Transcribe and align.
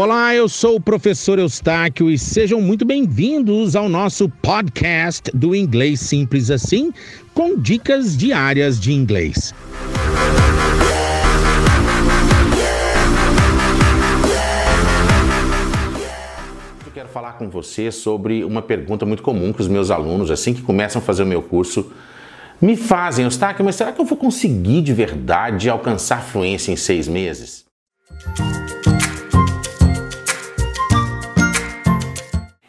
Olá, 0.00 0.32
eu 0.32 0.48
sou 0.48 0.76
o 0.76 0.80
professor 0.80 1.40
Eustáquio 1.40 2.08
e 2.08 2.16
sejam 2.16 2.60
muito 2.60 2.84
bem-vindos 2.84 3.74
ao 3.74 3.88
nosso 3.88 4.28
podcast 4.28 5.28
do 5.34 5.56
Inglês 5.56 5.98
Simples 5.98 6.52
Assim, 6.52 6.92
com 7.34 7.58
dicas 7.58 8.16
diárias 8.16 8.78
de 8.78 8.92
inglês. 8.92 9.52
Eu 16.86 16.92
quero 16.94 17.08
falar 17.08 17.32
com 17.32 17.50
você 17.50 17.90
sobre 17.90 18.44
uma 18.44 18.62
pergunta 18.62 19.04
muito 19.04 19.24
comum 19.24 19.52
que 19.52 19.60
os 19.60 19.66
meus 19.66 19.90
alunos, 19.90 20.30
assim 20.30 20.54
que 20.54 20.62
começam 20.62 21.02
a 21.02 21.04
fazer 21.04 21.24
o 21.24 21.26
meu 21.26 21.42
curso, 21.42 21.92
me 22.62 22.76
fazem, 22.76 23.24
Eustáquio, 23.24 23.64
mas 23.64 23.74
será 23.74 23.90
que 23.90 24.00
eu 24.00 24.04
vou 24.04 24.16
conseguir 24.16 24.80
de 24.80 24.92
verdade 24.92 25.68
alcançar 25.68 26.22
fluência 26.22 26.70
em 26.70 26.76
seis 26.76 27.08
meses? 27.08 27.66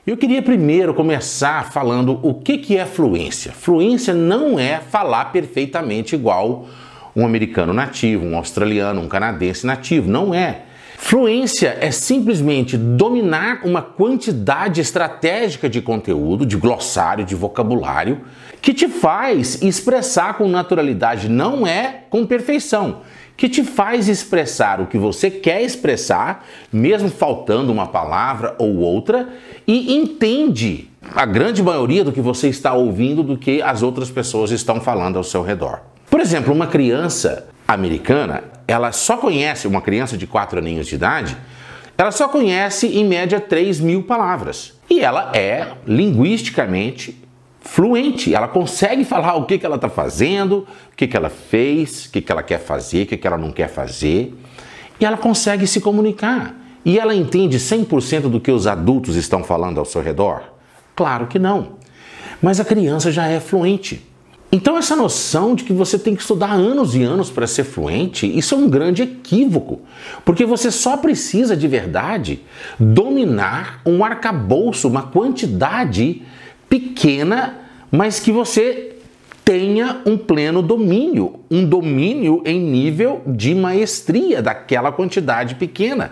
Eu 0.09 0.17
queria 0.17 0.41
primeiro 0.41 0.91
começar 0.91 1.71
falando 1.71 2.19
o 2.23 2.33
que, 2.33 2.57
que 2.57 2.75
é 2.75 2.83
fluência. 2.83 3.51
Fluência 3.51 4.11
não 4.11 4.57
é 4.57 4.79
falar 4.79 5.25
perfeitamente 5.25 6.15
igual 6.15 6.67
um 7.15 7.23
americano 7.23 7.73
nativo, 7.73 8.25
um 8.25 8.35
australiano, 8.35 9.01
um 9.01 9.07
canadense 9.07 9.67
nativo. 9.67 10.09
Não 10.09 10.33
é. 10.33 10.63
Fluência 11.01 11.77
é 11.79 11.89
simplesmente 11.91 12.77
dominar 12.77 13.61
uma 13.63 13.81
quantidade 13.81 14.79
estratégica 14.79 15.67
de 15.67 15.81
conteúdo, 15.81 16.45
de 16.45 16.55
glossário, 16.55 17.25
de 17.25 17.33
vocabulário, 17.33 18.21
que 18.61 18.73
te 18.73 18.87
faz 18.87 19.59
expressar 19.61 20.37
com 20.37 20.47
naturalidade, 20.47 21.27
não 21.27 21.65
é 21.65 22.03
com 22.09 22.27
perfeição 22.27 23.01
que 23.35 23.47
te 23.47 23.63
faz 23.63 24.09
expressar 24.09 24.81
o 24.81 24.87
que 24.87 24.97
você 24.97 25.31
quer 25.31 25.61
expressar, 25.61 26.45
mesmo 26.71 27.09
faltando 27.09 27.71
uma 27.71 27.87
palavra 27.87 28.53
ou 28.59 28.79
outra, 28.79 29.29
e 29.65 29.95
entende 29.95 30.89
a 31.15 31.25
grande 31.25 31.63
maioria 31.63 32.03
do 32.03 32.11
que 32.11 32.19
você 32.19 32.49
está 32.49 32.73
ouvindo 32.73 33.23
do 33.23 33.37
que 33.37 33.61
as 33.61 33.81
outras 33.81 34.11
pessoas 34.11 34.51
estão 34.51 34.81
falando 34.81 35.15
ao 35.15 35.23
seu 35.23 35.41
redor. 35.41 35.79
Por 36.09 36.19
exemplo, 36.19 36.53
uma 36.53 36.67
criança 36.67 37.47
americana, 37.65 38.43
ela 38.69 38.91
só 38.91 39.17
conhece, 39.17 39.67
uma 39.67 39.81
criança 39.81 40.15
de 40.15 40.27
4 40.27 40.59
aninhos 40.59 40.85
de 40.85 40.95
idade, 40.95 41.35
ela 41.97 42.11
só 42.11 42.27
conhece 42.27 42.87
em 42.87 43.03
média 43.03 43.39
3 43.39 43.79
mil 43.79 44.03
palavras. 44.03 44.73
E 44.87 44.99
ela 44.99 45.31
é 45.35 45.73
linguisticamente 45.87 47.19
fluente, 47.61 48.33
ela 48.33 48.47
consegue 48.47 49.03
falar 49.03 49.35
o 49.35 49.45
que, 49.45 49.57
que 49.57 49.65
ela 49.65 49.75
está 49.75 49.89
fazendo, 49.89 50.67
o 50.93 50.95
que, 50.95 51.07
que 51.07 51.17
ela 51.17 51.29
fez, 51.29 52.05
o 52.05 52.11
que, 52.11 52.21
que 52.21 52.31
ela 52.31 52.43
quer 52.43 52.59
fazer, 52.59 53.03
o 53.03 53.05
que, 53.07 53.17
que 53.17 53.27
ela 53.27 53.37
não 53.37 53.51
quer 53.51 53.67
fazer, 53.67 54.35
e 54.99 55.05
ela 55.05 55.17
consegue 55.17 55.65
se 55.65 55.81
comunicar. 55.81 56.55
E 56.85 56.97
ela 56.97 57.13
entende 57.13 57.57
100% 57.57 58.21
do 58.29 58.39
que 58.39 58.51
os 58.51 58.65
adultos 58.65 59.15
estão 59.15 59.43
falando 59.43 59.79
ao 59.79 59.85
seu 59.85 60.01
redor? 60.01 60.43
Claro 60.95 61.27
que 61.27 61.37
não. 61.37 61.79
Mas 62.41 62.59
a 62.59 62.65
criança 62.65 63.11
já 63.11 63.27
é 63.27 63.39
fluente. 63.39 64.08
Então, 64.51 64.77
essa 64.77 64.95
noção 64.95 65.53
de 65.53 65.63
que 65.63 65.71
você 65.71 65.99
tem 65.99 66.15
que 66.15 66.21
estudar 66.21 66.51
anos 66.51 66.95
e 66.95 67.03
anos 67.03 67.29
para 67.29 67.45
ser 67.45 67.63
fluente, 67.63 68.25
isso 68.25 68.55
é 68.55 68.57
um 68.57 68.67
grande 68.67 69.03
equívoco, 69.03 69.81
porque 70.25 70.43
você 70.43 70.71
só 70.71 70.97
precisa 70.97 71.55
de 71.55 71.67
verdade 71.67 72.39
dominar 72.79 73.81
um 73.85 74.03
arcabouço, 74.03 74.87
uma 74.87 75.03
quantidade 75.03 76.23
pequena, 76.67 77.59
mas 77.91 78.19
que 78.19 78.31
você 78.31 78.95
tenha 79.45 80.01
um 80.05 80.17
pleno 80.17 80.61
domínio, 80.61 81.39
um 81.49 81.65
domínio 81.65 82.41
em 82.45 82.59
nível 82.59 83.23
de 83.25 83.55
maestria 83.55 84.41
daquela 84.41 84.91
quantidade 84.91 85.55
pequena. 85.55 86.11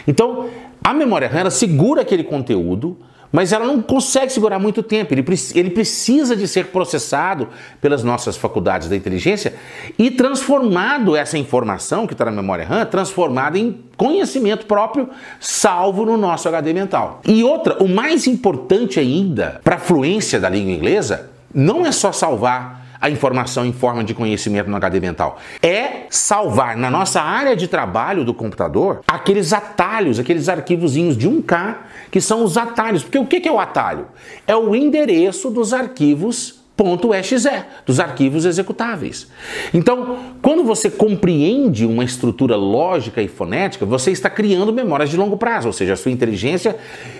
Então, 0.05 0.49
a 0.83 0.93
memória 0.93 1.29
RAM 1.29 1.49
segura 1.49 2.01
aquele 2.01 2.25
conteúdo 2.25 2.97
mas 3.31 3.51
ela 3.51 3.65
não 3.65 3.81
consegue 3.81 4.31
segurar 4.31 4.59
muito 4.59 4.81
tempo. 4.81 5.13
Ele, 5.13 5.25
ele 5.53 5.69
precisa 5.69 6.35
de 6.35 6.47
ser 6.47 6.67
processado 6.67 7.49
pelas 7.81 8.03
nossas 8.03 8.37
faculdades 8.37 8.87
da 8.87 8.95
inteligência 8.95 9.55
e 9.97 10.09
transformado 10.09 11.15
essa 11.15 11.37
informação 11.37 12.07
que 12.07 12.13
está 12.13 12.25
na 12.25 12.31
memória 12.31 12.65
RAM, 12.65 12.85
transformada 12.85 13.57
em 13.57 13.81
conhecimento 13.95 14.65
próprio, 14.65 15.09
salvo 15.39 16.05
no 16.05 16.17
nosso 16.17 16.47
HD 16.47 16.73
mental. 16.73 17.21
E 17.27 17.43
outra, 17.43 17.83
o 17.83 17.87
mais 17.87 18.27
importante 18.27 18.99
ainda 18.99 19.59
para 19.63 19.75
a 19.75 19.79
fluência 19.79 20.39
da 20.39 20.49
língua 20.49 20.71
inglesa, 20.71 21.29
não 21.53 21.85
é 21.85 21.91
só 21.91 22.11
salvar 22.11 22.86
a 22.99 23.09
informação 23.09 23.65
em 23.65 23.73
forma 23.73 24.03
de 24.03 24.13
conhecimento 24.13 24.69
no 24.69 24.75
HD 24.75 24.99
mental. 24.99 25.39
É 25.61 26.05
salvar 26.09 26.75
na 26.77 26.89
nossa 26.89 27.21
área 27.21 27.55
de 27.55 27.67
trabalho 27.67 28.23
do 28.23 28.33
computador 28.33 29.01
aqueles 29.07 29.53
atalhos, 29.53 30.19
aqueles 30.19 30.49
arquivozinhos 30.49 31.17
de 31.17 31.29
1K, 31.29 31.77
que 32.11 32.21
são 32.21 32.43
os 32.43 32.57
atalhos. 32.57 33.03
Porque 33.03 33.17
o 33.17 33.25
que 33.25 33.47
é 33.47 33.51
o 33.51 33.59
atalho? 33.59 34.07
É 34.45 34.55
o 34.55 34.75
endereço 34.75 35.49
dos 35.49 35.73
arquivos 35.73 36.56
.exe, 36.77 37.37
dos 37.85 37.99
arquivos 37.99 38.45
executáveis. 38.45 39.27
Então, 39.73 40.17
quando 40.41 40.63
você 40.63 40.89
compreende 40.89 41.85
uma 41.85 42.03
estrutura 42.03 42.55
lógica 42.55 43.21
e 43.21 43.27
fonética, 43.27 43.85
você 43.85 44.11
está 44.11 44.29
criando 44.29 44.71
memórias 44.71 45.09
de 45.09 45.17
longo 45.17 45.37
prazo, 45.37 45.67
ou 45.67 45.73
seja, 45.73 45.93
a 45.93 45.97
sua 45.97 46.11
inteligência 46.11 46.75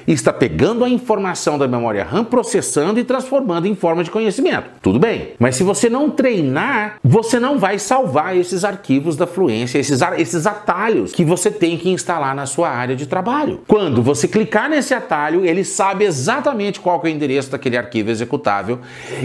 está 0.08 0.32
pegando 0.32 0.84
a 0.84 0.90
informação 0.90 1.58
da 1.58 1.68
memória 1.68 2.04
RAM, 2.04 2.24
processando 2.24 3.00
e 3.00 3.04
transformando 3.04 3.68
em 3.68 3.76
forma 3.76 4.04
de 4.04 4.12
conhecimento. 4.12 4.70
Tudo 4.82 5.00
bem, 5.00 5.34
mas 5.40 5.56
se 5.56 5.64
você 5.64 5.90
não 5.90 6.10
treinar, 6.10 6.98
você 7.04 7.40
não 7.40 7.58
vai 7.58 7.80
salvar 7.80 8.36
esses 8.36 8.64
arquivos 8.64 9.16
da 9.16 9.28
fluência, 9.28 9.80
esses, 9.80 10.00
esses 10.18 10.46
atalhos 10.46 11.12
que 11.12 11.24
você 11.24 11.50
tem 11.50 11.78
que 11.78 11.90
instalar 11.90 12.36
na 12.36 12.46
sua 12.46 12.70
área 12.70 12.96
de 12.96 13.06
trabalho. 13.06 13.62
Quando 13.68 14.02
você 14.02 14.28
clicar 14.28 14.70
nesse 14.70 14.94
atalho, 14.94 15.46
ele 15.46 15.64
sabe 15.64 16.06
exatamente 16.06 16.80
qual 16.80 17.02
é 17.04 17.08
o 17.08 17.10
endereço 17.10 17.52
daquele 17.52 17.78
arquivo 17.78 18.10
executável 18.10 18.80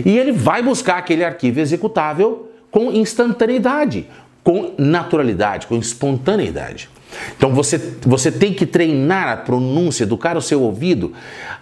e 0.04 0.16
ele 0.22 0.32
vai 0.32 0.62
buscar 0.62 0.98
aquele 0.98 1.24
arquivo 1.24 1.60
executável 1.60 2.50
com 2.70 2.90
instantaneidade, 2.90 4.08
com 4.42 4.74
naturalidade, 4.78 5.66
com 5.66 5.76
espontaneidade. 5.76 6.88
Então 7.36 7.52
você, 7.54 7.78
você 8.02 8.32
tem 8.32 8.54
que 8.54 8.64
treinar 8.64 9.28
a 9.28 9.36
pronúncia, 9.36 10.04
educar 10.04 10.36
o 10.36 10.42
seu 10.42 10.62
ouvido, 10.62 11.12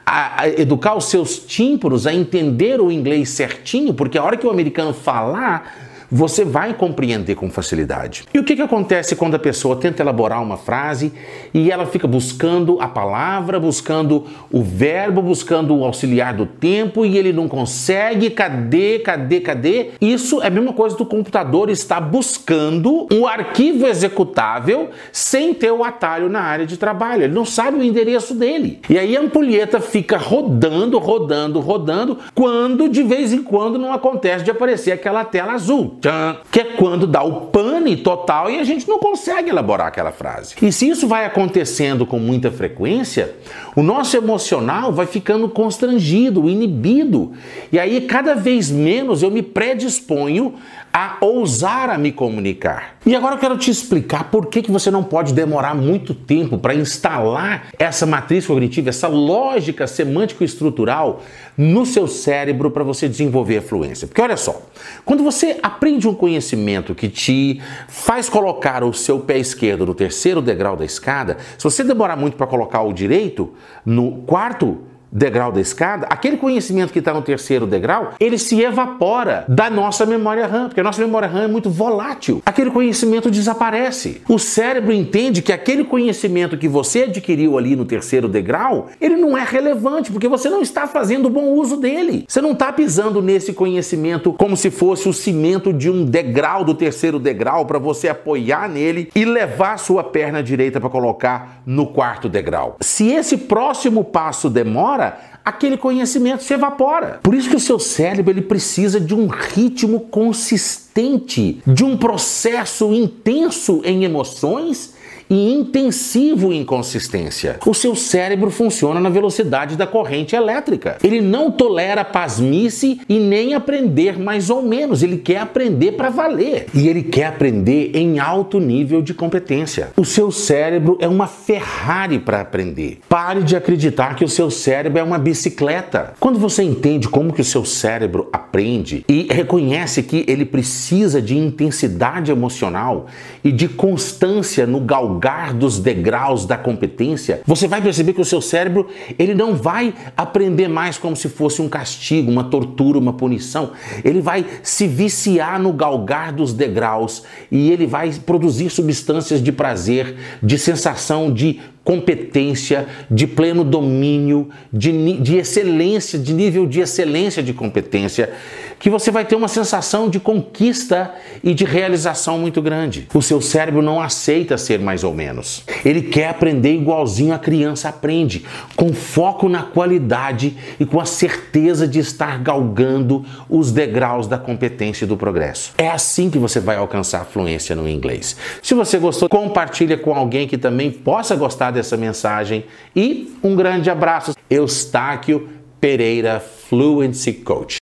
a, 0.07 0.43
a 0.43 0.49
educar 0.49 0.95
os 0.95 1.07
seus 1.07 1.39
tímpanos 1.39 2.07
a 2.07 2.15
entender 2.15 2.81
o 2.81 2.91
inglês 2.91 3.31
certinho, 3.31 3.93
porque 3.93 4.17
a 4.17 4.23
hora 4.23 4.37
que 4.37 4.47
o 4.47 4.51
americano 4.51 4.95
falar, 4.95 5.90
você 6.11 6.45
vai 6.45 6.75
compreender 6.75 7.35
com 7.35 7.49
facilidade. 7.51 8.25
E 8.35 8.39
o 8.39 8.45
que, 8.45 8.57
que 8.57 8.63
acontece 8.63 9.15
quando 9.15 9.37
a 9.37 9.39
pessoa 9.39 9.77
tenta 9.77 10.03
elaborar 10.03 10.43
uma 10.43 10.57
frase 10.57 11.13
e 11.55 11.71
ela 11.71 11.87
fica 11.87 12.09
buscando 12.09 12.81
a 12.81 12.89
palavra, 12.89 13.61
buscando 13.61 14.25
o 14.51 14.63
verbo, 14.63 15.23
buscando 15.23 15.77
o 15.77 15.85
auxiliar 15.85 16.35
do 16.35 16.47
tempo 16.47 17.07
e 17.07 17.17
ele 17.17 17.33
não 17.33 17.49
consegue? 17.49 18.31
Cadê, 18.31 18.99
cadê, 18.99 19.41
cadê? 19.41 19.91
Isso 20.01 20.43
é 20.43 20.49
a 20.49 20.51
mesma 20.51 20.73
coisa 20.73 20.97
do 20.97 21.07
computador 21.07 21.71
estar 21.71 22.01
buscando 22.01 23.07
um 23.13 23.27
arquivo 23.27 23.87
executável 23.87 24.91
sem 25.13 25.55
ter 25.55 25.71
o 25.71 25.85
atalho 25.85 26.29
na 26.29 26.41
área 26.41 26.67
de 26.67 26.77
trabalho. 26.77 27.25
Ele 27.25 27.35
não 27.35 27.45
sabe 27.45 27.79
o 27.79 27.83
endereço 27.83 28.35
dele. 28.35 28.81
E 28.89 28.99
aí 28.99 29.17
a 29.17 29.21
ampulheta 29.21 29.81
fica 29.81 30.17
rodando, 30.17 30.99
rodando, 30.99 31.61
rodando, 31.61 32.19
quando 32.35 32.89
de 32.89 33.03
vez 33.03 33.33
em 33.33 33.43
quando 33.43 33.79
não 33.79 33.93
acontece 33.93 34.45
de 34.45 34.51
aparecer 34.51 34.93
aquela 34.93 35.25
tela 35.25 35.53
azul, 35.53 35.97
tchan, 36.01 36.37
que 36.51 36.61
é 36.61 36.65
quando 36.65 37.07
dá 37.07 37.23
o 37.23 37.47
pane 37.47 37.97
total 37.97 38.51
e 38.51 38.59
a 38.59 38.65
gente 38.65 38.89
não 38.89 38.99
consegue 38.99 39.51
elaborar 39.51 39.89
aquela 39.89 40.13
frase. 40.13 40.55
E 40.63 40.73
se 40.73 40.89
isso 40.89 41.07
vai 41.07 41.25
acontecendo 41.25 42.07
com 42.07 42.19
muita 42.19 42.51
frequência, 42.51 43.35
o 43.77 43.83
nosso 43.83 44.17
emocional 44.17 44.93
vai 44.93 45.07
ficando 45.07 45.49
constrangido, 45.49 46.49
inibido. 46.49 47.33
E 47.73 47.79
aí 47.79 48.01
cada 48.03 48.35
vez 48.35 48.71
menos 48.71 49.23
eu 49.23 49.31
me 49.31 49.43
predisponho 49.43 50.55
a 50.93 51.19
ousar 51.21 51.89
a 51.89 51.97
me 51.97 52.11
comunicar. 52.11 52.97
E 53.07 53.15
agora 53.15 53.37
eu 53.37 53.39
quero 53.39 53.57
te 53.57 53.71
explicar 53.71 54.25
por 54.25 54.47
que, 54.47 54.61
que 54.61 54.71
você 54.71 54.91
não 54.91 55.05
pode 55.05 55.33
demorar 55.33 55.75
muito 55.75 56.13
tempo 56.13 56.59
para 56.59 56.75
instalar 56.75 57.69
essa 57.79 58.05
matriz 58.05 58.45
cognitiva, 58.47 58.89
essa 58.89 59.07
lógica 59.07 59.87
semântico-estrutural 59.87 61.23
no 61.57 61.87
seu 61.87 62.09
cérebro 62.09 62.71
para 62.71 62.83
você 62.83 63.09
desenvolver 63.09 63.59
a 63.59 63.63
fluência. 63.63 64.09
Porque 64.09 64.21
olha 64.21 64.37
só, 64.37 64.63
quando 65.05 65.23
você 65.23 65.59
aprende 65.63 65.90
um 66.09 66.15
conhecimento 66.15 66.95
que 66.95 67.09
te 67.09 67.61
faz 67.89 68.29
colocar 68.29 68.85
o 68.85 68.93
seu 68.93 69.21
pé 69.21 69.39
esquerdo 69.39 69.87
no 69.87 69.95
terceiro 69.95 70.43
degrau 70.43 70.77
da 70.77 70.85
escada, 70.85 71.39
se 71.57 71.65
você 71.65 71.83
demorar 71.83 72.17
muito 72.17 72.37
para 72.37 72.47
colocar 72.47 72.83
o 72.83 72.93
direito 72.93 73.53
no 73.85 74.23
quarto 74.23 74.79
degrau 75.13 75.51
da 75.51 75.61
escada, 75.61 76.07
aquele 76.09 76.37
conhecimento 76.37 76.93
que 76.93 76.99
está 76.99 77.13
no 77.13 77.23
terceiro 77.23 77.67
degrau, 77.67 78.15
ele 78.21 78.39
se 78.39 78.61
evapora 78.61 79.45
da 79.49 79.69
nossa 79.69 80.07
memória 80.07 80.47
RAM, 80.47 80.69
porque 80.69 80.81
a 80.81 80.85
nossa 80.85 81.01
memória 81.01 81.29
RAM 81.29 81.45
é 81.45 81.49
muito 81.49 81.71
volátil. 81.71 82.43
Aquele 82.45 82.71
conhecimento 82.71 83.31
desaparece. 83.31 84.23
O 84.29 84.39
cérebro 84.39 84.93
entende 84.93 85.43
que 85.43 85.53
aquele 85.53 85.85
conhecimento 85.85 86.57
que 86.57 86.69
você 86.69 87.05
adquiriu 87.05 87.59
ali 87.59 87.75
no 87.75 87.85
terceiro 87.85 88.29
degrau, 88.29 88.89
ele 89.01 89.17
não 89.17 89.37
é 89.37 89.45
relevante, 89.45 90.13
porque 90.13 90.29
você 90.29 90.49
não 90.49 90.63
está 90.63 90.87
fazendo 90.87 91.31
bom 91.31 91.53
uso 91.55 91.77
dele. 91.77 92.25
Você 92.29 92.41
não 92.41 92.53
está 92.53 92.73
pisando 92.73 93.23
nesse 93.23 93.53
conhecimento 93.53 94.33
como 94.33 94.57
se 94.57 94.71
fosse 94.71 95.09
o 95.09 95.13
cimento 95.13 95.73
de 95.73 95.91
um 95.91 96.05
degrau 96.05 96.65
do 96.65 96.75
terceiro 96.75 97.19
degrau 97.19 97.67
para 97.67 97.79
você 97.79 98.09
apoiar 98.09 98.69
nele 98.69 99.11
e 99.15 99.25
levar 99.25 99.79
sua 99.79 100.05
perna 100.05 100.43
direita 100.43 100.81
para 100.81 100.89
colocar 100.89 101.63
no 101.67 101.87
quarto 101.87 102.29
degrau. 102.29 102.77
Se 102.81 103.11
esse 103.13 103.37
próximo 103.37 104.05
passo 104.05 104.49
demora, 104.49 105.00
aquele 105.45 105.77
conhecimento 105.77 106.43
se 106.43 106.55
evapora. 106.55 107.21
Por 107.23 107.35
isso 107.35 107.49
que 107.49 107.57
o 107.57 107.61
seu 107.61 107.79
cérebro 107.79 108.33
ele 108.33 108.43
precisa 108.43 109.01
de 109.01 109.15
um 109.15 109.27
ritmo 109.27 110.01
consistente, 110.01 111.63
de 111.67 111.85
um 111.85 111.97
processo 111.97 112.93
intenso 112.93 113.81
em 113.85 114.05
emoções 114.05 114.95
e 115.31 115.53
intensivo 115.53 116.53
em 116.53 116.65
consistência. 116.65 117.61
O 117.65 117.73
seu 117.73 117.95
cérebro 117.95 118.51
funciona 118.51 118.99
na 118.99 119.09
velocidade 119.09 119.77
da 119.77 119.87
corrente 119.87 120.35
elétrica. 120.35 120.99
Ele 121.05 121.21
não 121.21 121.53
tolera 121.53 122.05
pasmice 122.05 123.01
e 123.09 123.21
nem 123.21 123.55
aprender 123.55 124.19
mais 124.19 124.51
ou 124.51 124.61
menos. 124.61 125.05
Ele 125.05 125.17
quer 125.17 125.39
aprender 125.39 125.93
para 125.93 126.11
valer. 126.11 126.67
E 126.75 126.89
ele 126.89 127.05
quer 127.05 127.27
aprender 127.27 127.93
em 127.95 128.19
alto 128.19 128.59
nível 128.59 129.01
de 129.01 129.15
competência. 129.15 129.93
O 129.97 130.05
seu 130.05 130.33
cérebro 130.33 130.99
é 131.01 131.07
uma 131.07 131.29
Ferrari 131.29 132.19
para 132.19 132.41
aprender. 132.41 132.99
Pare 133.09 133.45
de 133.45 133.55
acreditar 133.55 134.17
que 134.17 134.25
o 134.25 134.29
seu 134.29 134.51
cérebro 134.51 134.99
é 134.99 135.03
uma 135.03 135.19
bicicleta. 135.19 136.15
Quando 136.19 136.41
você 136.41 136.65
entende 136.65 137.09
como 137.09 137.33
que 137.33 137.41
o 137.41 137.45
seu 137.45 137.65
cérebro 137.65 138.29
aprende 138.33 139.05
e 139.09 139.29
reconhece 139.31 140.03
que 140.03 140.25
ele 140.27 140.45
precisa 140.45 141.23
de 141.23 141.39
intensidade 141.39 142.33
emocional 142.33 143.07
e 143.45 143.53
de 143.53 143.69
constância 143.69 144.67
no 144.67 144.81
galgão 144.81 145.20
galgar 145.21 145.53
dos 145.53 145.79
degraus 145.79 146.47
da 146.47 146.57
competência, 146.57 147.43
você 147.47 147.69
vai 147.69 147.83
perceber 147.83 148.15
que 148.15 148.21
o 148.21 148.25
seu 148.25 148.41
cérebro 148.41 148.89
ele 149.19 149.35
não 149.35 149.55
vai 149.55 149.95
aprender 150.17 150.67
mais 150.67 150.97
como 150.97 151.15
se 151.15 151.29
fosse 151.29 151.61
um 151.61 151.69
castigo, 151.69 152.31
uma 152.31 152.45
tortura, 152.45 152.99
uma 152.99 153.13
punição. 153.13 153.73
Ele 154.03 154.23
vai 154.23 154.47
se 154.63 154.87
viciar 154.87 155.61
no 155.61 155.75
galgar 155.75 156.33
dos 156.33 156.55
degraus 156.55 157.23
e 157.53 157.71
ele 157.71 157.87
vai 157.87 158.11
produzir 158.13 158.71
substâncias 158.71 159.43
de 159.43 159.53
prazer, 159.53 160.17
de 160.43 160.59
sensação 160.59 161.31
de 161.31 161.61
competência, 161.85 162.87
de 163.11 163.27
pleno 163.27 163.65
domínio, 163.65 164.49
de, 164.73 165.19
de 165.21 165.37
excelência, 165.37 166.19
de 166.19 166.33
nível 166.33 166.67
de 166.67 166.81
excelência 166.81 167.43
de 167.43 167.53
competência, 167.53 168.33
que 168.81 168.89
você 168.89 169.11
vai 169.11 169.27
ter 169.27 169.37
uma 169.37 169.47
sensação 169.47 170.09
de 170.09 170.19
conquista 170.19 171.15
e 171.45 171.53
de 171.53 171.65
realização 171.65 172.39
muito 172.39 172.63
grande. 172.63 173.07
O 173.13 173.21
seu 173.21 173.41
cérebro 173.41 173.83
não 173.83 174.01
aceita 174.01 174.57
ser 174.57 174.81
mais 174.81 175.05
ou 175.05 175.13
menos. 175.13 175.63
Ele 175.85 176.01
quer 176.01 176.29
aprender 176.29 176.75
igualzinho 176.75 177.35
a 177.35 177.39
criança 177.39 177.91
aprende, 177.91 178.45
com 178.75 178.93
foco 178.93 179.49
na 179.49 179.63
qualidade 179.63 180.57
e 180.79 180.87
com 180.87 180.99
a 180.99 181.05
certeza 181.05 181.87
de 181.87 181.99
estar 181.99 182.39
galgando 182.39 183.25
os 183.51 183.71
degraus 183.71 184.27
da 184.27 184.39
competência 184.39 185.05
e 185.05 185.09
do 185.09 185.17
progresso. 185.17 185.73
É 185.77 185.89
assim 185.89 186.31
que 186.31 186.39
você 186.39 186.59
vai 186.59 186.77
alcançar 186.77 187.21
a 187.21 187.25
fluência 187.25 187.77
no 187.77 187.87
inglês. 187.87 188.35
Se 188.63 188.73
você 188.75 188.99
gostou, 188.99 189.29
compartilha 189.29 189.99
com 189.99 190.15
alguém 190.15 190.49
que 190.49 190.57
também 190.57 190.91
possa 190.91 191.37
gostar 191.37 191.70
dessa 191.71 191.97
mensagem 191.97 192.65
e 192.95 193.35
um 193.43 193.57
grande 193.57 193.91
abraço. 193.91 194.35
Eustáquio 194.49 195.49
Pereira, 195.81 196.41
Fluency 196.41 197.33
Coach. 197.33 197.80